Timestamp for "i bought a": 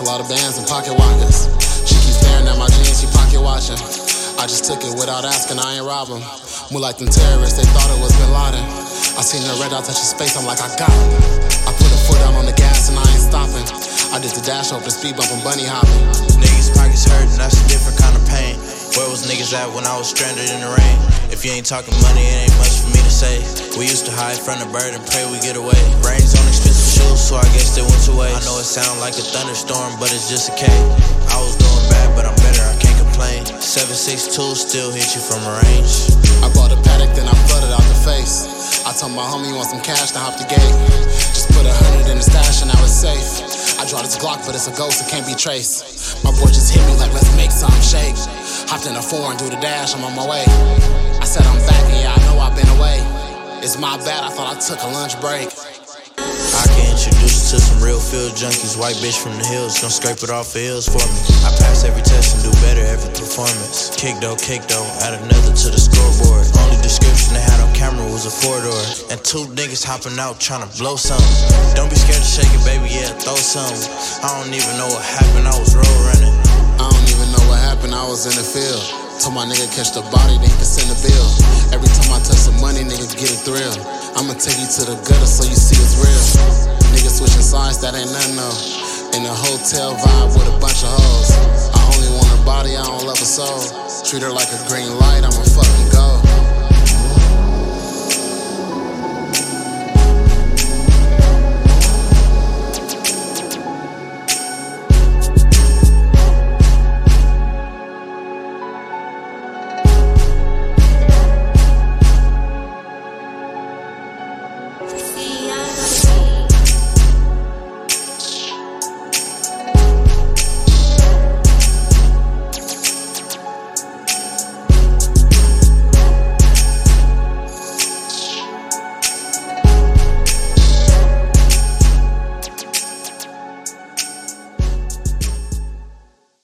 36.40-36.80